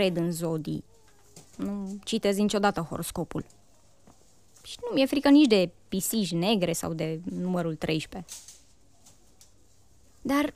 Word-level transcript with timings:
cred 0.00 0.16
în 0.16 0.32
zodii. 0.32 0.84
Nu 1.56 1.98
citez 2.04 2.36
niciodată 2.36 2.80
horoscopul. 2.80 3.44
Și 4.62 4.76
nu 4.80 4.94
mi-e 4.94 5.06
frică 5.06 5.28
nici 5.28 5.46
de 5.46 5.70
pisici 5.88 6.32
negre 6.32 6.72
sau 6.72 6.92
de 6.92 7.20
numărul 7.24 7.74
13. 7.74 8.32
Dar 10.20 10.54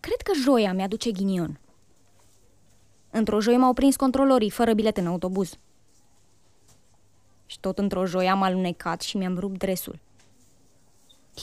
cred 0.00 0.20
că 0.20 0.32
joia 0.42 0.72
mi-aduce 0.72 1.10
ghinion. 1.10 1.60
Într-o 3.10 3.40
joi 3.40 3.56
m-au 3.56 3.72
prins 3.72 3.96
controlorii 3.96 4.50
fără 4.50 4.74
bilet 4.74 4.96
în 4.96 5.06
autobuz. 5.06 5.58
Și 7.46 7.60
tot 7.60 7.78
într-o 7.78 8.06
joi 8.06 8.28
am 8.28 8.42
alunecat 8.42 9.00
și 9.00 9.16
mi-am 9.16 9.38
rupt 9.38 9.58
dresul. 9.58 9.98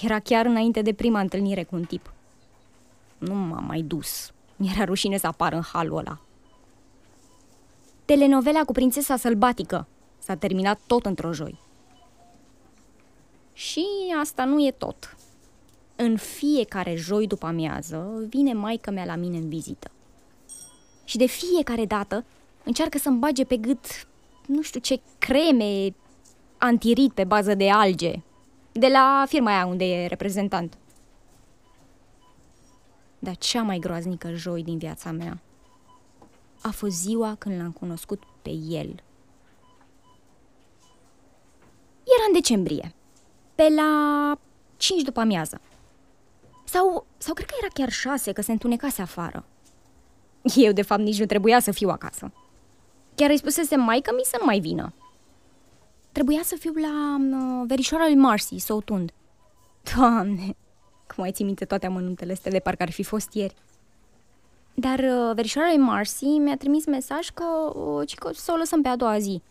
Era 0.02 0.20
chiar 0.20 0.46
înainte 0.46 0.82
de 0.82 0.94
prima 0.94 1.20
întâlnire 1.20 1.63
cu 1.63 1.76
un 1.76 1.84
tip. 1.84 2.13
Nu 3.18 3.34
m-am 3.34 3.66
mai 3.66 3.82
dus. 3.82 4.32
Mi-era 4.55 4.84
rușine 4.84 5.18
să 5.18 5.27
apar 5.27 5.54
în 5.54 5.62
halul 5.62 5.98
ăla. 5.98 6.20
Telenovela 8.13 8.63
cu 8.63 8.72
prințesa 8.72 9.17
sălbatică 9.17 9.88
s-a 10.20 10.35
terminat 10.35 10.80
tot 10.88 11.05
într-o 11.05 11.34
joi. 11.34 11.59
Și 13.54 13.85
asta 14.21 14.44
nu 14.45 14.66
e 14.66 14.71
tot. 14.71 15.17
În 15.95 16.18
fiecare 16.18 16.95
joi 16.95 17.27
după 17.27 17.45
amiază 17.45 18.26
vine 18.30 18.54
maica 18.54 18.91
mea 18.91 19.05
la 19.05 19.16
mine 19.16 19.38
în 19.38 19.49
vizită. 19.49 19.91
Și 21.04 21.18
de 21.18 21.26
fiecare 21.26 21.85
dată 21.85 22.26
încearcă 22.63 22.98
să-mi 22.98 23.20
bage 23.20 23.43
pe 23.43 23.57
gât 23.57 24.07
nu 24.45 24.62
știu 24.62 24.79
ce 24.79 25.01
creme 25.18 25.95
antirit 26.57 27.12
pe 27.12 27.23
bază 27.23 27.55
de 27.55 27.70
alge, 27.70 28.13
de 28.71 28.88
la 28.88 29.26
firma 29.27 29.55
aia 29.55 29.66
unde 29.66 29.85
e 29.85 30.07
reprezentant. 30.07 30.77
Dar 33.20 33.38
cea 33.38 33.62
mai 33.62 33.79
groaznică 33.79 34.34
joi 34.34 34.63
din 34.63 34.77
viața 34.77 35.12
mea 35.12 35.41
a 36.64 36.72
fost 36.72 36.96
ziua 36.96 37.36
când 37.36 37.60
l-am 37.60 37.72
cunoscut 37.72 38.24
pe 38.42 38.50
el. 38.50 39.04
Era 42.04 42.26
în 42.28 42.34
decembrie, 42.34 42.94
pe 43.56 43.68
la 43.76 44.38
5 44.78 45.02
după 45.02 45.20
amiază. 45.20 45.62
Sau, 46.64 47.06
sau 47.18 47.34
cred 47.34 47.48
că 47.48 47.56
era 47.60 47.68
chiar 47.74 47.90
6, 47.90 48.32
că 48.32 48.41
se 48.41 48.52
întunecase 48.52 49.02
afară. 49.02 49.46
Eu, 50.56 50.72
de 50.72 50.82
fapt, 50.82 51.02
nici 51.02 51.20
nu 51.20 51.26
trebuia 51.26 51.60
să 51.60 51.72
fiu 51.72 51.90
acasă. 51.90 52.32
Chiar 53.16 53.30
îi 53.30 53.38
spusese 53.38 53.76
mai 53.76 54.00
că 54.00 54.12
mi 54.16 54.24
să 54.24 54.38
nu 54.40 54.46
mai 54.46 54.60
vină. 54.60 54.94
Trebuia 56.12 56.41
să 56.44 56.56
fiu 56.56 56.74
la 56.74 57.18
uh, 57.20 57.64
verișoara 57.68 58.06
lui 58.06 58.16
Marcy, 58.16 58.58
Soutund. 58.58 59.12
Doamne, 59.96 60.56
cum 61.08 61.16
mai 61.18 61.32
ții 61.32 61.46
minte 61.46 61.66
toate 61.66 61.86
amănuntele 61.86 62.32
astea 62.32 62.52
de 62.52 62.60
parcă 62.60 62.84
ar 62.84 62.91
fi 62.91 63.04
fost 63.04 63.34
ieri. 63.34 63.56
Dar 64.74 65.00
uh, 65.00 65.35
verișoara 65.35 65.68
lui 65.68 65.78
Marcy 65.78 66.25
mi-a 66.25 66.57
trimis 66.57 66.85
mesaj 66.85 67.29
că, 67.29 67.44
uh, 67.79 68.13
că 68.16 68.29
să 68.34 68.52
o 68.52 68.56
lăsăm 68.56 68.81
pe 68.81 68.88
a 68.88 68.96
doua 68.96 69.19
zi. 69.19 69.41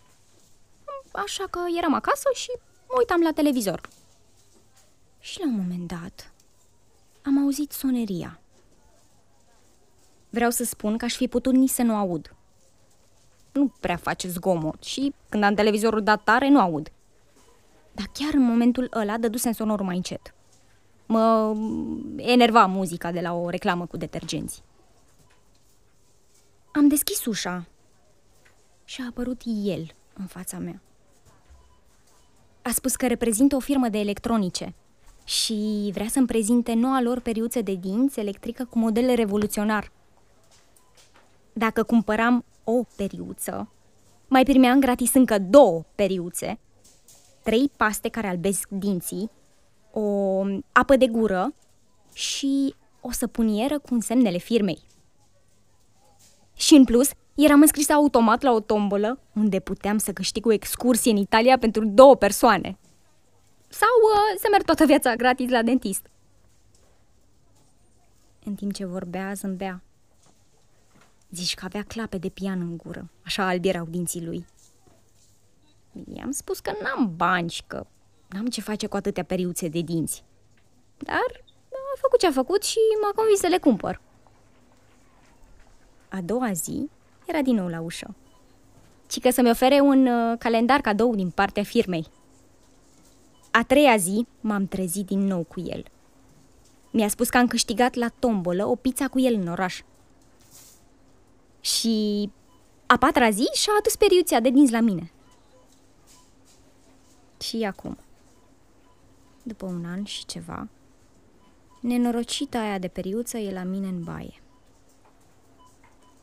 Așa 1.11 1.45
că 1.51 1.61
eram 1.77 1.95
acasă 1.95 2.29
și 2.35 2.51
mă 2.89 2.95
uitam 2.99 3.21
la 3.21 3.33
televizor. 3.33 3.81
Și 5.21 5.41
la 5.41 5.47
un 5.47 5.57
moment 5.57 5.89
dat 5.89 6.33
am 7.23 7.43
auzit 7.43 7.73
soneria. 7.73 8.41
Vreau 10.31 10.51
să 10.51 10.65
spun 10.65 10.97
că 10.97 11.05
aș 11.05 11.17
fi 11.17 11.29
putut 11.29 11.55
nici 11.55 11.71
să 11.71 11.83
nu 11.83 11.95
aud. 11.95 12.35
Nu 13.53 13.73
prea 13.81 13.97
face 13.97 14.29
zgomot 14.29 14.83
și 14.83 15.15
când 15.29 15.43
am 15.43 15.55
televizorul 15.55 16.03
dat 16.03 16.23
tare, 16.25 16.49
nu 16.49 16.61
aud. 16.61 16.93
Dar 17.93 18.07
chiar 18.13 18.35
în 18.35 18.43
momentul 18.43 18.89
ăla 18.95 19.19
dăduse 19.19 19.53
sonorul 19.53 19.87
mai 19.87 19.97
încet. 19.97 20.35
Mă 21.07 21.55
enerva 22.17 22.67
muzica 22.67 23.13
de 23.13 23.21
la 23.21 23.33
o 23.33 23.49
reclamă 23.49 23.87
cu 23.87 23.97
detergenți. 23.97 24.63
Am 26.75 26.89
deschis 26.89 27.25
ușa 27.25 27.67
și 28.85 29.01
a 29.01 29.07
apărut 29.09 29.41
el 29.65 29.95
în 30.13 30.27
fața 30.27 30.59
mea. 30.59 30.83
A 32.63 32.71
spus 32.71 32.97
că 32.97 33.07
reprezintă 33.07 33.57
o 33.57 33.61
firmă 33.61 33.89
de 33.89 33.99
electronice 33.99 34.75
și 35.25 35.91
vrea 35.93 36.09
să-mi 36.09 36.27
prezinte 36.27 36.75
noua 36.75 37.01
lor 37.01 37.21
periuță 37.21 37.61
de 37.61 37.75
dinți 37.75 38.21
electrică 38.21 38.65
cu 38.65 38.79
model 38.79 39.15
revoluționar. 39.15 39.93
Dacă 41.53 41.83
cumpăram 41.83 42.45
o 42.65 42.83
periuță, 42.97 43.69
mai 44.29 44.43
primeam 44.43 44.81
gratis 44.81 45.15
încă 45.15 45.39
două 45.39 45.85
periuțe, 45.95 46.59
trei 47.43 47.71
paste 47.77 48.09
care 48.09 48.27
albesc 48.27 48.69
dinții, 48.69 49.31
o 49.91 50.43
apă 50.73 50.97
de 50.97 51.07
gură 51.07 51.55
și 52.13 52.75
o 53.01 53.11
săpunieră 53.11 53.79
cu 53.79 53.97
semnele 54.01 54.39
firmei. 54.39 54.91
Și 56.55 56.75
în 56.75 56.85
plus, 56.85 57.11
eram 57.35 57.61
înscris 57.61 57.91
automat 57.91 58.43
la 58.43 58.53
o 58.53 58.61
tombolă 58.61 59.19
unde 59.35 59.61
puteam 59.61 59.99
să 59.99 60.13
câștig 60.13 60.47
o 60.47 60.53
excursie 60.53 61.11
în 61.11 61.17
Italia 61.17 61.59
pentru 61.59 61.85
două 61.85 62.17
persoane. 62.17 62.79
Sau 63.69 63.89
uh, 63.89 64.41
să 64.41 64.47
merg 64.51 64.65
toată 64.65 64.85
viața 64.85 65.15
gratis 65.15 65.51
la 65.51 65.63
dentist. 65.63 66.07
În 68.45 68.55
timp 68.55 68.73
ce 68.73 68.85
vorbea, 68.85 69.33
zâmbea. 69.33 69.83
Zici 71.31 71.55
că 71.55 71.65
avea 71.65 71.83
clape 71.83 72.19
de 72.19 72.29
pian 72.29 72.61
în 72.61 72.77
gură, 72.77 73.11
așa 73.25 73.47
albi 73.47 73.69
erau 73.69 73.85
dinții 73.85 74.25
lui. 74.25 74.47
I-am 76.15 76.31
spus 76.31 76.61
că 76.61 76.73
n-am 76.83 77.13
bani 77.17 77.51
și 77.51 77.63
că 77.67 77.87
n-am 78.29 78.47
ce 78.47 78.61
face 78.61 78.87
cu 78.87 78.97
atâtea 78.97 79.25
periuțe 79.25 79.69
de 79.69 79.81
dinți. 79.81 80.25
Dar 80.99 81.45
a 81.71 81.99
făcut 82.01 82.19
ce 82.19 82.27
a 82.27 82.33
făcut 82.33 82.63
și 82.63 82.79
m-a 83.03 83.11
convins 83.15 83.39
să 83.39 83.47
le 83.47 83.59
cumpăr. 83.59 84.01
A 86.13 86.21
doua 86.21 86.53
zi 86.53 86.89
era 87.25 87.43
din 87.43 87.55
nou 87.55 87.69
la 87.69 87.81
ușă. 87.81 88.15
Ci 89.07 89.21
că 89.21 89.31
să-mi 89.31 89.51
ofere 89.51 89.81
un 89.81 90.07
uh, 90.07 90.39
calendar 90.39 90.81
cadou 90.81 91.15
din 91.15 91.31
partea 91.31 91.63
firmei. 91.63 92.07
A 93.51 93.65
treia 93.65 93.97
zi 93.97 94.27
m-am 94.41 94.67
trezit 94.67 95.07
din 95.07 95.21
nou 95.21 95.43
cu 95.43 95.61
el. 95.61 95.85
Mi-a 96.91 97.09
spus 97.09 97.29
că 97.29 97.37
am 97.39 97.47
câștigat 97.47 97.95
la 97.95 98.09
tombolă 98.19 98.67
o 98.67 98.75
pizza 98.75 99.09
cu 99.09 99.21
el 99.21 99.35
în 99.35 99.49
oraș. 99.49 99.83
Și 101.61 102.31
a 102.87 102.97
patra 102.97 103.31
zi 103.31 103.49
și-a 103.53 103.73
adus 103.79 103.97
periuția 103.97 104.41
de 104.41 104.51
dinți 104.51 104.73
la 104.73 104.81
mine. 104.81 105.13
Și 107.41 107.63
acum, 107.63 107.99
după 109.43 109.67
un 109.67 109.85
an 109.85 110.05
și 110.05 110.27
ceva, 110.27 110.69
nenorocita 111.81 112.59
aia 112.61 112.79
de 112.79 112.89
periuță 112.89 113.39
e 113.39 113.53
la 113.53 113.63
mine 113.63 113.87
în 113.87 114.03
baie. 114.03 114.42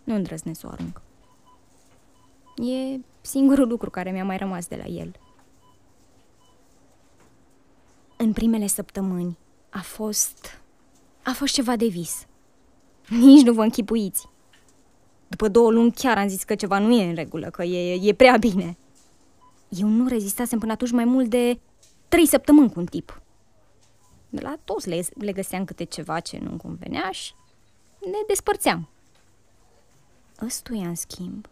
Nu 0.09 0.15
îndrăznesc 0.15 0.59
să 0.59 0.67
o 0.67 0.69
arunc. 0.69 1.01
E 2.55 2.99
singurul 3.21 3.67
lucru 3.67 3.89
care 3.89 4.11
mi-a 4.11 4.23
mai 4.23 4.37
rămas 4.37 4.67
de 4.67 4.75
la 4.75 4.85
el. 4.85 5.15
În 8.17 8.33
primele 8.33 8.67
săptămâni 8.67 9.37
a 9.69 9.79
fost... 9.81 10.61
a 11.23 11.31
fost 11.31 11.53
ceva 11.53 11.75
de 11.75 11.87
vis. 11.87 12.25
Nici 13.09 13.45
nu 13.45 13.53
vă 13.53 13.63
închipuiți. 13.63 14.27
După 15.27 15.47
două 15.47 15.71
luni 15.71 15.91
chiar 15.91 16.17
am 16.17 16.27
zis 16.27 16.43
că 16.43 16.55
ceva 16.55 16.79
nu 16.79 16.93
e 16.93 17.09
în 17.09 17.15
regulă, 17.15 17.49
că 17.49 17.63
e, 17.63 18.09
e 18.09 18.13
prea 18.13 18.37
bine. 18.37 18.77
Eu 19.69 19.87
nu 19.87 20.07
rezistasem 20.07 20.59
până 20.59 20.71
atunci 20.71 20.91
mai 20.91 21.05
mult 21.05 21.29
de 21.29 21.59
trei 22.07 22.25
săptămâni 22.25 22.71
cu 22.71 22.79
un 22.79 22.85
tip. 22.85 23.21
De 24.29 24.41
la 24.41 24.57
toți 24.63 24.89
le, 24.89 25.05
le 25.13 25.31
găseam 25.31 25.65
câte 25.65 25.83
ceva 25.83 26.19
ce 26.19 26.39
nu-mi 26.43 26.59
convenea 26.59 27.11
și 27.11 27.33
ne 27.99 28.17
despărțeam. 28.27 28.89
Ăstuia, 30.45 30.87
în 30.87 30.95
schimb, 30.95 31.47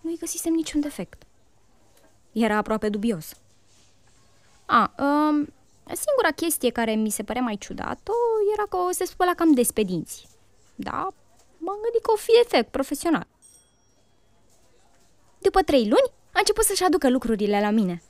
nu-i 0.00 0.18
găsisem 0.18 0.52
niciun 0.52 0.80
defect. 0.80 1.22
Era 2.32 2.56
aproape 2.56 2.88
dubios. 2.88 3.36
A, 4.66 4.92
um, 4.98 5.52
singura 5.92 6.30
chestie 6.36 6.70
care 6.70 6.94
mi 6.94 7.10
se 7.10 7.22
părea 7.22 7.42
mai 7.42 7.56
ciudată 7.56 8.12
era 8.52 8.62
că 8.68 8.92
se 8.92 9.04
spăla 9.04 9.34
cam 9.34 9.54
des 9.54 9.70
pe 9.70 9.82
dinți. 9.82 10.28
Da, 10.74 11.08
m-am 11.58 11.78
gândit 11.82 12.02
că 12.02 12.10
o 12.10 12.16
fi 12.16 12.30
efect 12.44 12.70
profesional. 12.70 13.26
După 15.38 15.62
trei 15.62 15.82
luni, 15.82 16.12
a 16.32 16.38
început 16.38 16.64
să-și 16.64 16.84
aducă 16.84 17.10
lucrurile 17.10 17.60
la 17.60 17.70
mine. 17.70 18.02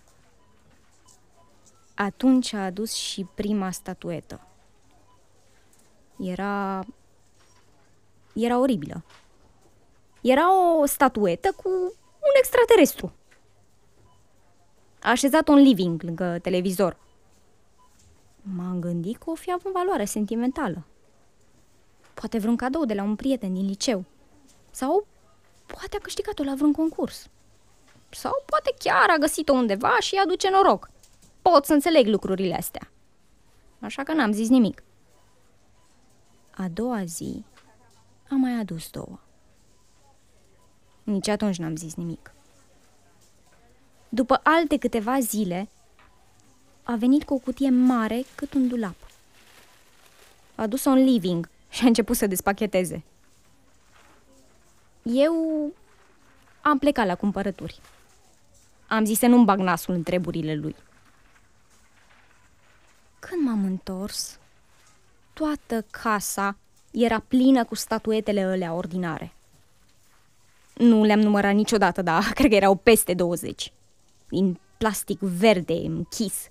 Atunci 1.94 2.52
a 2.52 2.64
adus 2.64 2.92
și 2.92 3.26
prima 3.34 3.70
statuetă. 3.70 4.40
Era... 6.18 6.84
Era 8.32 8.58
oribilă. 8.58 9.04
Era 10.28 10.76
o 10.78 10.87
statuetă 10.87 11.52
cu 11.62 11.69
un 12.19 12.34
extraterestru. 12.38 13.12
A 15.00 15.11
așezat 15.11 15.49
un 15.49 15.56
living 15.56 16.02
lângă 16.02 16.38
televizor. 16.43 16.99
M-am 18.43 18.81
gândit 18.81 19.17
că 19.17 19.31
o 19.31 19.34
fi 19.34 19.52
avut 19.52 19.73
valoare 19.73 20.05
sentimentală. 20.05 20.87
Poate 22.14 22.38
vreun 22.38 22.56
cadou 22.56 22.84
de 22.84 22.94
la 22.94 23.02
un 23.02 23.17
prieten 23.17 23.52
din 23.52 23.67
liceu. 23.67 24.05
Sau 24.70 25.06
poate 25.67 25.96
a 25.96 26.02
câștigat-o 26.02 26.43
la 26.43 26.55
vreun 26.55 26.73
concurs. 26.73 27.28
Sau 28.11 28.43
poate 28.46 28.75
chiar 28.78 29.11
a 29.11 29.19
găsit-o 29.19 29.52
undeva 29.52 30.00
și 30.00 30.17
aduce 30.17 30.50
noroc. 30.50 30.90
Pot 31.43 31.64
să 31.64 31.73
înțeleg 31.73 32.06
lucrurile 32.06 32.55
astea. 32.55 32.90
Așa 33.81 34.02
că 34.02 34.12
n-am 34.12 34.32
zis 34.32 34.49
nimic. 34.49 34.82
A 36.50 36.69
doua 36.69 37.05
zi 37.05 37.44
am 38.31 38.38
mai 38.38 38.52
adus 38.52 38.90
două. 38.90 39.20
Nici 41.06 41.29
atunci 41.29 41.56
n-am 41.56 41.76
zis 41.76 41.94
nimic. 41.94 42.32
După 44.08 44.41
alte 44.43 44.76
câteva 44.76 45.20
zile, 45.20 45.69
a 46.82 46.97
venit 46.97 47.25
cu 47.25 47.35
o 47.35 47.38
cutie 47.38 47.70
mare 47.70 48.25
cât 48.35 48.55
un 48.55 48.69
dulap. 48.69 48.97
A 50.55 50.62
adus-o 50.62 50.91
în 50.91 51.05
living 51.05 51.49
și 51.69 51.85
a 51.85 51.87
început 51.87 52.17
să 52.17 52.26
despacheteze. 52.26 53.03
Eu 55.03 55.35
am 56.61 56.79
plecat 56.79 57.06
la 57.06 57.14
cumpărături. 57.14 57.81
Am 58.87 59.05
zis 59.05 59.19
să 59.19 59.26
nu-mi 59.26 59.44
bag 59.44 59.59
nasul 59.59 59.94
în 59.94 60.02
treburile 60.02 60.55
lui. 60.55 60.76
Când 63.19 63.43
m-am 63.43 63.64
întors, 63.64 64.38
toată 65.32 65.85
casa 65.91 66.56
era 66.91 67.19
plină 67.19 67.64
cu 67.64 67.75
statuetele 67.75 68.43
alea 68.43 68.73
ordinare. 68.73 69.36
Nu 70.76 71.05
le-am 71.05 71.20
numărat 71.20 71.55
niciodată, 71.55 72.02
dar 72.02 72.23
cred 72.34 72.50
că 72.50 72.56
erau 72.56 72.75
peste 72.75 73.14
20. 73.14 73.73
Din 74.28 74.61
plastic 74.78 75.19
verde 75.19 75.73
închis. 75.73 76.49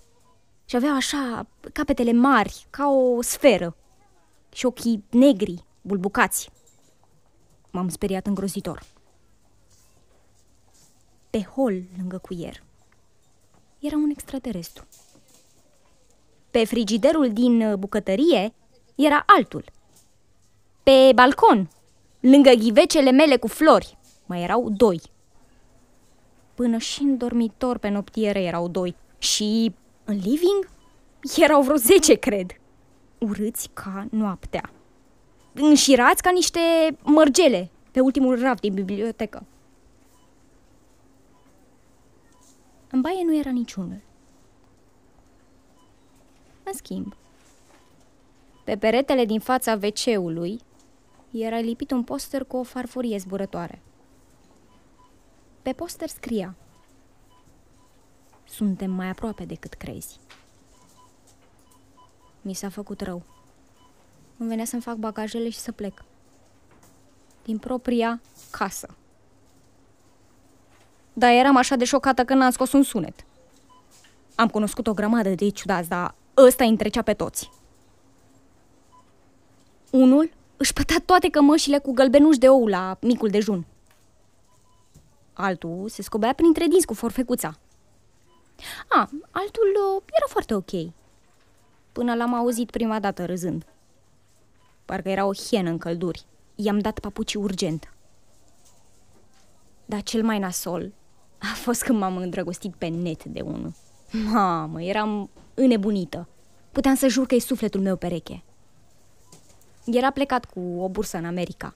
Și 0.64 0.76
aveau 0.76 0.94
așa 0.94 1.46
capetele 1.72 2.12
mari, 2.12 2.66
ca 2.70 2.88
o 2.88 3.22
sferă. 3.22 3.76
Și 4.52 4.66
ochii 4.66 5.04
negri, 5.10 5.64
bulbucați. 5.80 6.50
M-am 7.70 7.88
speriat 7.88 8.26
îngrozitor. 8.26 8.82
Pe 11.30 11.42
hol, 11.42 11.82
lângă 11.96 12.18
cuier, 12.18 12.62
era 13.78 13.96
un 13.96 14.10
extraterestru. 14.10 14.86
Pe 16.50 16.64
frigiderul 16.64 17.32
din 17.32 17.74
bucătărie 17.78 18.54
era 18.94 19.22
altul. 19.26 19.64
Pe 20.82 21.12
balcon, 21.14 21.70
lângă 22.20 22.50
ghivecele 22.50 23.10
mele 23.10 23.36
cu 23.36 23.46
flori, 23.46 23.98
mai 24.26 24.42
erau 24.42 24.70
doi. 24.70 25.00
Până 26.54 26.78
și 26.78 27.02
în 27.02 27.16
dormitor 27.16 27.78
pe 27.78 27.88
noptiere 27.88 28.42
erau 28.42 28.68
doi. 28.68 28.96
Și 29.18 29.74
în 30.04 30.16
living 30.16 30.68
erau 31.36 31.62
vreo 31.62 31.76
zece, 31.76 32.14
cred. 32.14 32.50
Urâți 33.18 33.70
ca 33.72 34.06
noaptea. 34.10 34.70
Înșirați 35.52 36.22
ca 36.22 36.30
niște 36.30 36.60
mărgele 37.02 37.70
pe 37.90 38.00
ultimul 38.00 38.40
raft 38.40 38.60
din 38.60 38.74
bibliotecă. 38.74 39.46
În 42.90 43.00
baie 43.00 43.24
nu 43.24 43.36
era 43.36 43.50
niciunul. 43.50 44.00
În 46.62 46.72
schimb, 46.72 47.16
pe 48.64 48.76
peretele 48.76 49.24
din 49.24 49.40
fața 49.40 49.78
WC-ului 49.82 50.60
era 51.30 51.58
lipit 51.58 51.90
un 51.90 52.02
poster 52.02 52.44
cu 52.44 52.56
o 52.56 52.62
farfurie 52.62 53.18
zburătoare. 53.18 53.82
Pe 55.66 55.72
poster 55.72 56.08
scria 56.08 56.54
Suntem 58.44 58.90
mai 58.90 59.08
aproape 59.08 59.44
decât 59.44 59.74
crezi. 59.74 60.20
Mi 62.42 62.54
s-a 62.54 62.68
făcut 62.68 63.00
rău. 63.00 63.22
Îmi 64.36 64.48
venea 64.48 64.64
să-mi 64.64 64.82
fac 64.82 64.94
bagajele 64.94 65.48
și 65.48 65.58
să 65.58 65.72
plec. 65.72 66.04
Din 67.44 67.58
propria 67.58 68.20
casă. 68.50 68.96
Dar 71.12 71.30
eram 71.30 71.56
așa 71.56 71.76
de 71.76 71.84
șocată 71.84 72.24
că 72.24 72.34
n-am 72.34 72.50
scos 72.50 72.72
un 72.72 72.82
sunet. 72.82 73.26
Am 74.34 74.48
cunoscut 74.48 74.86
o 74.86 74.94
grămadă 74.94 75.28
de 75.28 75.48
ciudați, 75.48 75.88
dar 75.88 76.14
ăsta 76.36 76.64
îi 76.64 76.70
întrecea 76.70 77.02
pe 77.02 77.14
toți. 77.14 77.50
Unul 79.90 80.30
își 80.56 80.72
păta 80.72 80.96
toate 81.04 81.28
cămășile 81.28 81.78
cu 81.78 81.92
gălbenuși 81.92 82.38
de 82.38 82.48
ou 82.48 82.66
la 82.66 82.98
micul 83.00 83.28
dejun. 83.28 83.66
Altul 85.38 85.88
se 85.88 86.02
scobea 86.02 86.32
printre 86.32 86.66
dinți 86.66 86.86
cu 86.86 86.94
forfecuța. 86.94 87.58
A, 88.88 89.08
altul 89.30 89.68
uh, 89.96 90.02
era 90.12 90.26
foarte 90.28 90.54
ok. 90.54 90.92
Până 91.92 92.14
l-am 92.14 92.34
auzit 92.34 92.70
prima 92.70 93.00
dată 93.00 93.24
râzând. 93.24 93.66
Parcă 94.84 95.08
era 95.08 95.24
o 95.24 95.34
hienă 95.34 95.70
în 95.70 95.78
călduri. 95.78 96.26
I-am 96.54 96.78
dat 96.78 96.98
papucii 96.98 97.40
urgent. 97.40 97.92
Dar 99.84 100.02
cel 100.02 100.24
mai 100.24 100.38
nasol 100.38 100.92
a 101.38 101.54
fost 101.54 101.82
când 101.82 101.98
m-am 101.98 102.16
îndrăgostit 102.16 102.74
pe 102.74 102.86
net 102.86 103.24
de 103.24 103.40
unul. 103.40 103.72
Mamă, 104.32 104.82
eram 104.82 105.30
înnebunită. 105.54 106.28
Puteam 106.72 106.94
să 106.94 107.08
jur 107.08 107.26
că 107.26 107.34
e 107.34 107.38
sufletul 107.40 107.80
meu 107.80 107.96
pereche. 107.96 108.42
Era 109.84 110.10
plecat 110.10 110.44
cu 110.44 110.60
o 110.60 110.88
bursă 110.88 111.16
în 111.16 111.24
America. 111.24 111.74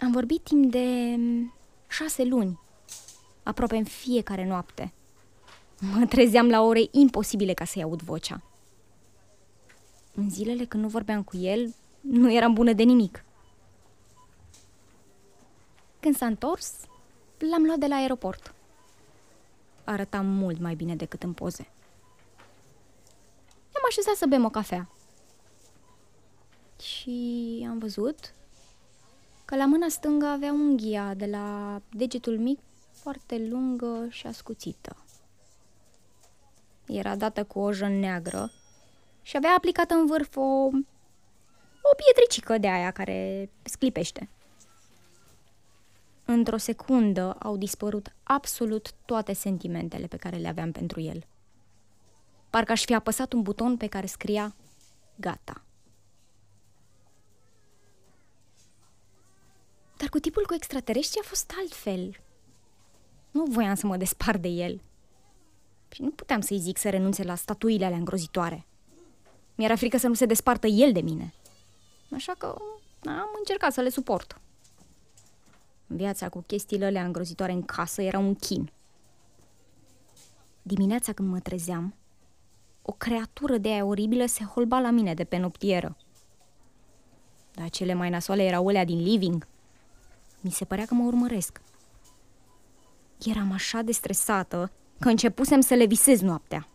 Am 0.00 0.10
vorbit 0.10 0.42
timp 0.42 0.70
de 0.70 1.16
șase 1.90 2.24
luni, 2.24 2.58
aproape 3.42 3.76
în 3.76 3.84
fiecare 3.84 4.46
noapte. 4.46 4.92
Mă 5.80 6.06
trezeam 6.06 6.48
la 6.48 6.62
ore 6.62 6.88
imposibile 6.90 7.54
ca 7.54 7.64
să-i 7.64 7.82
aud 7.82 8.02
vocea. 8.02 8.42
În 10.14 10.30
zilele 10.30 10.64
când 10.64 10.82
nu 10.82 10.88
vorbeam 10.88 11.22
cu 11.22 11.36
el, 11.36 11.74
nu 12.00 12.32
eram 12.32 12.52
bună 12.52 12.72
de 12.72 12.82
nimic. 12.82 13.24
Când 16.00 16.16
s-a 16.16 16.26
întors, 16.26 16.72
l-am 17.38 17.62
luat 17.62 17.78
de 17.78 17.86
la 17.86 17.94
aeroport. 17.94 18.54
Arăta 19.84 20.20
mult 20.20 20.58
mai 20.60 20.74
bine 20.74 20.96
decât 20.96 21.22
în 21.22 21.32
poze. 21.32 21.70
Am 23.72 23.82
așezat 23.88 24.14
să 24.14 24.26
bem 24.26 24.44
o 24.44 24.50
cafea. 24.50 24.88
Și 26.82 27.66
am 27.70 27.78
văzut 27.78 28.34
că 29.50 29.56
la 29.56 29.66
mâna 29.66 29.88
stângă 29.88 30.26
avea 30.26 30.52
unghia 30.52 31.14
de 31.14 31.26
la 31.26 31.80
degetul 31.92 32.38
mic 32.38 32.58
foarte 32.92 33.38
lungă 33.38 34.06
și 34.08 34.26
ascuțită. 34.26 34.96
Era 36.86 37.16
dată 37.16 37.44
cu 37.44 37.58
o 37.58 37.88
neagră 37.88 38.50
și 39.22 39.36
avea 39.36 39.54
aplicată 39.56 39.94
în 39.94 40.06
vârf 40.06 40.36
o, 40.36 40.40
o 40.40 41.94
pietricică 41.96 42.58
de 42.58 42.68
aia 42.68 42.90
care 42.90 43.50
sclipește. 43.62 44.28
Într-o 46.24 46.56
secundă 46.56 47.36
au 47.38 47.56
dispărut 47.56 48.12
absolut 48.22 48.94
toate 49.04 49.32
sentimentele 49.32 50.06
pe 50.06 50.16
care 50.16 50.36
le 50.36 50.48
aveam 50.48 50.72
pentru 50.72 51.00
el. 51.00 51.26
Parcă 52.50 52.72
aș 52.72 52.84
fi 52.84 52.94
apăsat 52.94 53.32
un 53.32 53.42
buton 53.42 53.76
pe 53.76 53.86
care 53.86 54.06
scria 54.06 54.54
Gata. 55.16 55.62
Cu 60.10 60.18
tipul 60.18 60.46
cu 60.46 60.54
extraterestri 60.54 61.20
a 61.20 61.26
fost 61.26 61.52
altfel. 61.58 62.20
Nu 63.30 63.44
voiam 63.44 63.74
să 63.74 63.86
mă 63.86 63.96
despar 63.96 64.36
de 64.36 64.48
el. 64.48 64.80
Și 65.88 66.02
nu 66.02 66.10
puteam 66.10 66.40
să-i 66.40 66.58
zic 66.58 66.78
să 66.78 66.90
renunțe 66.90 67.22
la 67.22 67.34
statuile 67.34 67.84
alea 67.84 67.98
îngrozitoare. 67.98 68.66
Mi-era 69.54 69.76
frică 69.76 69.96
să 69.96 70.08
nu 70.08 70.14
se 70.14 70.26
despartă 70.26 70.66
el 70.66 70.92
de 70.92 71.00
mine. 71.00 71.34
Așa 72.14 72.34
că 72.38 72.46
am 73.04 73.28
încercat 73.38 73.72
să 73.72 73.80
le 73.80 73.88
suport. 73.88 74.40
Viața 75.86 76.28
cu 76.28 76.44
chestiile 76.46 76.84
alea 76.84 77.04
îngrozitoare 77.04 77.52
în 77.52 77.62
casă 77.62 78.02
era 78.02 78.18
un 78.18 78.34
chin. 78.34 78.70
Dimineața 80.62 81.12
când 81.12 81.28
mă 81.28 81.40
trezeam, 81.40 81.94
o 82.82 82.92
creatură 82.92 83.56
de 83.56 83.68
aia 83.68 83.84
oribilă 83.84 84.26
se 84.26 84.44
holba 84.44 84.80
la 84.80 84.90
mine 84.90 85.14
de 85.14 85.24
pe 85.24 85.36
noptieră. 85.36 85.96
Dar 87.54 87.70
cele 87.70 87.94
mai 87.94 88.10
nasoale 88.10 88.42
erau 88.42 88.66
alea 88.66 88.84
din 88.84 89.02
living. 89.02 89.46
Mi 90.40 90.50
se 90.50 90.64
părea 90.64 90.84
că 90.84 90.94
mă 90.94 91.04
urmăresc. 91.04 91.60
Eram 93.24 93.52
așa 93.52 93.82
de 93.82 93.92
stresată 93.92 94.72
că 94.98 95.08
începusem 95.08 95.60
să 95.60 95.74
le 95.74 95.84
visez 95.84 96.20
noaptea. 96.20 96.68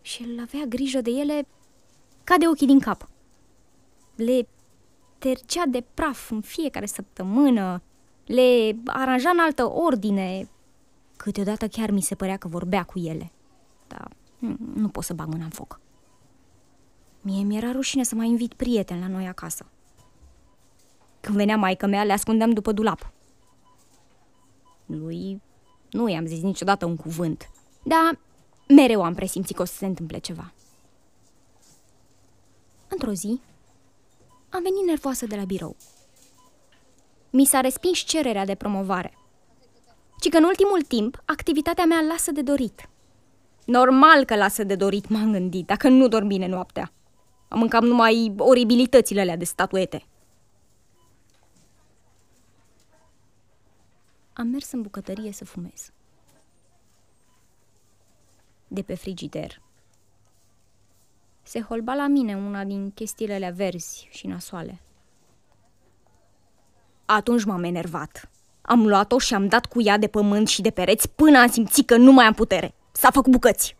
Și 0.00 0.22
el 0.22 0.40
avea 0.40 0.64
grijă 0.68 1.00
de 1.00 1.10
ele 1.10 1.46
ca 2.24 2.36
de 2.38 2.48
ochii 2.48 2.66
din 2.66 2.78
cap. 2.78 3.08
Le 4.14 4.48
tergea 5.18 5.62
de 5.66 5.84
praf 5.94 6.30
în 6.30 6.40
fiecare 6.40 6.86
săptămână, 6.86 7.82
le 8.24 8.76
aranja 8.86 9.30
în 9.30 9.38
altă 9.38 9.70
ordine. 9.70 10.48
Câteodată 11.16 11.68
chiar 11.68 11.90
mi 11.90 12.02
se 12.02 12.14
părea 12.14 12.36
că 12.36 12.48
vorbea 12.48 12.82
cu 12.82 12.98
ele. 12.98 13.32
Dar 13.86 14.10
nu 14.74 14.88
pot 14.88 15.04
să 15.04 15.14
bag 15.14 15.28
mâna 15.28 15.44
în 15.44 15.50
foc. 15.50 15.80
Mie 17.20 17.42
mi-era 17.42 17.72
rușine 17.72 18.02
să 18.02 18.14
mai 18.14 18.28
invit 18.28 18.54
prieteni 18.54 19.00
la 19.00 19.08
noi 19.08 19.26
acasă. 19.26 19.66
Când 21.34 21.46
venea 21.46 21.60
maica 21.62 21.86
mea, 21.86 22.04
le 22.04 22.12
ascundeam 22.12 22.50
după 22.50 22.72
dulap. 22.72 23.12
Lui 24.86 25.42
nu 25.90 26.08
i-am 26.08 26.26
zis 26.26 26.42
niciodată 26.42 26.84
un 26.84 26.96
cuvânt, 26.96 27.50
dar 27.82 28.18
mereu 28.68 29.02
am 29.02 29.14
presimțit 29.14 29.56
că 29.56 29.62
o 29.62 29.64
să 29.64 29.74
se 29.74 29.86
întâmple 29.86 30.18
ceva. 30.18 30.52
Într-o 32.88 33.12
zi, 33.12 33.40
am 34.48 34.62
venit 34.62 34.86
nervoasă 34.86 35.26
de 35.26 35.36
la 35.36 35.44
birou. 35.44 35.76
Mi 37.30 37.44
s-a 37.44 37.60
respins 37.60 37.98
cererea 37.98 38.44
de 38.44 38.54
promovare. 38.54 39.18
Ci 40.20 40.28
că 40.28 40.36
în 40.36 40.44
ultimul 40.44 40.82
timp, 40.82 41.22
activitatea 41.24 41.84
mea 41.84 42.00
lasă 42.00 42.32
de 42.32 42.42
dorit. 42.42 42.88
Normal 43.64 44.24
că 44.24 44.36
lasă 44.36 44.64
de 44.64 44.74
dorit, 44.74 45.08
m-am 45.08 45.32
gândit, 45.32 45.66
dacă 45.66 45.88
nu 45.88 46.08
dorm 46.08 46.26
bine 46.26 46.46
noaptea. 46.46 46.92
Am 47.48 47.58
mâncat 47.58 47.82
numai 47.82 48.34
oribilitățile 48.38 49.20
alea 49.20 49.36
de 49.36 49.44
statuete. 49.44 50.06
Am 54.36 54.46
mers 54.46 54.72
în 54.72 54.82
bucătărie 54.82 55.32
să 55.32 55.44
fumez. 55.44 55.92
De 58.68 58.82
pe 58.82 58.94
frigider. 58.94 59.60
Se 61.42 61.60
holba 61.60 61.94
la 61.94 62.06
mine 62.06 62.36
una 62.36 62.64
din 62.64 62.90
chestiile 62.90 63.50
verzi 63.50 64.08
și 64.10 64.26
nasoale. 64.26 64.80
Atunci 67.04 67.44
m-am 67.44 67.62
enervat. 67.62 68.30
Am 68.62 68.86
luat-o 68.86 69.18
și 69.18 69.34
am 69.34 69.48
dat 69.48 69.66
cu 69.66 69.82
ea 69.82 69.98
de 69.98 70.06
pământ 70.06 70.48
și 70.48 70.62
de 70.62 70.70
pereți 70.70 71.08
până 71.08 71.38
am 71.38 71.48
simțit 71.48 71.86
că 71.86 71.96
nu 71.96 72.12
mai 72.12 72.24
am 72.24 72.32
putere. 72.32 72.74
S-a 72.92 73.10
făcut 73.10 73.30
bucăți. 73.30 73.76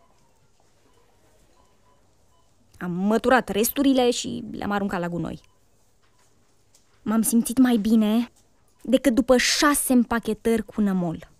Am 2.77 2.91
măturat 2.91 3.49
resturile 3.49 4.11
și 4.11 4.43
le-am 4.51 4.71
aruncat 4.71 4.99
la 4.99 5.09
gunoi. 5.09 5.41
M-am 7.01 7.21
simțit 7.21 7.57
mai 7.57 7.77
bine 7.77 8.31
decât 8.87 9.13
după 9.13 9.37
șase 9.37 9.93
împachetări 9.93 10.65
cu 10.65 10.81
nămol. 10.81 11.31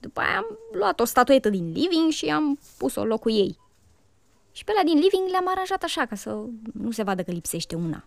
După 0.00 0.20
aia 0.20 0.36
am 0.36 0.58
luat 0.72 1.00
o 1.00 1.04
statuetă 1.04 1.48
din 1.48 1.72
living 1.72 2.10
și 2.10 2.30
am 2.30 2.58
pus-o 2.78 3.00
în 3.00 3.06
locul 3.06 3.32
ei. 3.32 3.58
Și 4.52 4.64
pe 4.64 4.72
la 4.76 4.82
din 4.82 4.98
living 4.98 5.28
le-am 5.30 5.48
aranjat 5.48 5.82
așa 5.82 6.06
ca 6.06 6.14
să 6.14 6.44
nu 6.72 6.90
se 6.90 7.02
vadă 7.02 7.22
că 7.22 7.30
lipsește 7.30 7.74
una. 7.74 8.04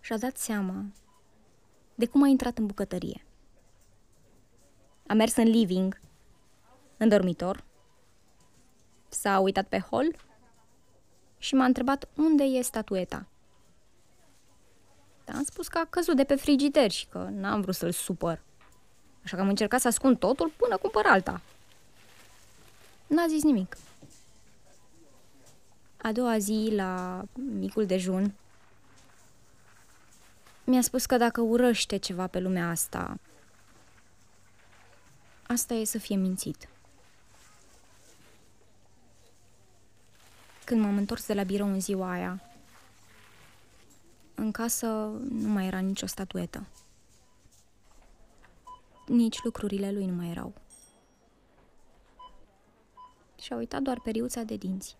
Și-a 0.00 0.18
dat 0.18 0.36
seama 0.36 0.84
de 1.94 2.06
cum 2.06 2.22
a 2.22 2.26
intrat 2.26 2.58
în 2.58 2.66
bucătărie. 2.66 3.24
A 5.06 5.14
mers 5.14 5.36
în 5.36 5.48
living, 5.48 6.00
în 6.96 7.08
dormitor, 7.08 7.64
s-a 9.08 9.38
uitat 9.38 9.66
pe 9.68 9.78
hol 9.78 10.16
și 11.44 11.54
m-a 11.54 11.64
întrebat 11.64 12.08
unde 12.14 12.42
e 12.42 12.62
statueta. 12.62 13.26
Am 15.26 15.44
spus 15.44 15.68
că 15.68 15.78
a 15.78 15.86
căzut 15.90 16.16
de 16.16 16.24
pe 16.24 16.34
frigider 16.34 16.90
și 16.90 17.06
că 17.06 17.28
n-am 17.30 17.60
vrut 17.60 17.74
să-l 17.74 17.92
supăr. 17.92 18.40
Așa 19.24 19.36
că 19.36 19.42
am 19.42 19.48
încercat 19.48 19.80
să 19.80 19.88
ascund 19.88 20.18
totul 20.18 20.52
până 20.56 20.76
cumpăr 20.76 21.04
alta. 21.06 21.40
N-a 23.06 23.26
zis 23.28 23.42
nimic. 23.42 23.76
A 25.96 26.12
doua 26.12 26.38
zi, 26.38 26.68
la 26.74 27.22
micul 27.32 27.86
dejun, 27.86 28.34
mi-a 30.64 30.82
spus 30.82 31.06
că 31.06 31.16
dacă 31.16 31.40
urăște 31.40 31.96
ceva 31.96 32.26
pe 32.26 32.40
lumea 32.40 32.68
asta, 32.68 33.18
asta 35.46 35.74
e 35.74 35.84
să 35.84 35.98
fie 35.98 36.16
mințit. 36.16 36.68
Când 40.74 40.86
m-am 40.86 40.96
întors 40.96 41.26
de 41.26 41.34
la 41.34 41.42
birou 41.42 41.68
în 41.68 41.80
ziua 41.80 42.10
aia, 42.10 42.40
în 44.34 44.50
casă 44.50 44.86
nu 45.30 45.48
mai 45.48 45.66
era 45.66 45.78
nicio 45.78 46.06
statuetă. 46.06 46.66
Nici 49.06 49.42
lucrurile 49.42 49.92
lui 49.92 50.06
nu 50.06 50.14
mai 50.14 50.30
erau. 50.30 50.52
Și-a 53.40 53.56
uitat 53.56 53.82
doar 53.82 54.00
periuța 54.00 54.42
de 54.42 54.56
dinți. 54.56 54.96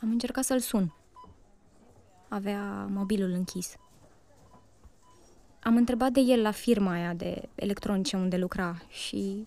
Am 0.00 0.10
încercat 0.10 0.44
să-l 0.44 0.60
sun. 0.60 0.94
Avea 2.28 2.86
mobilul 2.90 3.30
închis. 3.30 3.76
Am 5.62 5.76
întrebat 5.76 6.12
de 6.12 6.20
el 6.20 6.42
la 6.42 6.50
firma 6.50 6.92
aia 6.92 7.14
de 7.14 7.48
electronice 7.54 8.16
unde 8.16 8.36
lucra 8.36 8.82
și 8.88 9.46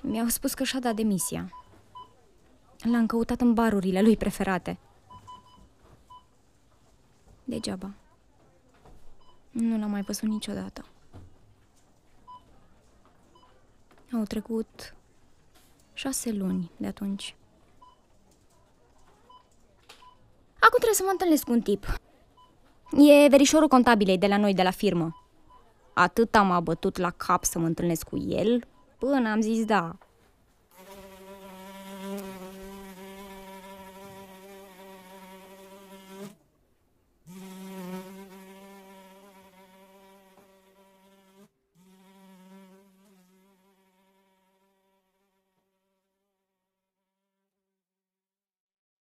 mi-au 0.00 0.28
spus 0.28 0.54
că 0.54 0.64
și-a 0.64 0.80
dat 0.80 0.94
demisia. 0.94 1.63
L-am 2.90 3.06
căutat 3.06 3.40
în 3.40 3.54
barurile 3.54 4.02
lui 4.02 4.16
preferate. 4.16 4.78
Degeaba. 7.44 7.90
Nu 9.50 9.78
l-am 9.78 9.90
mai 9.90 10.02
văzut 10.02 10.28
niciodată. 10.28 10.84
Au 14.12 14.22
trecut 14.22 14.94
șase 15.92 16.32
luni 16.32 16.70
de 16.76 16.86
atunci. 16.86 17.36
Acum 20.58 20.78
trebuie 20.78 20.94
să 20.94 21.02
mă 21.04 21.10
întâlnesc 21.10 21.44
cu 21.44 21.52
un 21.52 21.60
tip. 21.60 21.86
E 22.92 23.28
verișorul 23.28 23.68
contabilei 23.68 24.18
de 24.18 24.26
la 24.26 24.36
noi, 24.36 24.54
de 24.54 24.62
la 24.62 24.70
firmă. 24.70 25.16
Atât 25.92 26.34
am 26.34 26.50
abătut 26.50 26.96
la 26.96 27.10
cap 27.10 27.44
să 27.44 27.58
mă 27.58 27.66
întâlnesc 27.66 28.08
cu 28.08 28.16
el, 28.16 28.66
până 28.98 29.28
am 29.28 29.40
zis 29.40 29.64
da. 29.64 29.98